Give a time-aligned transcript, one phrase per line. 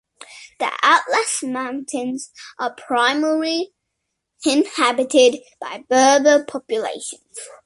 [0.57, 3.71] The Atlas mountains are primarily
[4.43, 7.37] inhabited by Berber populations.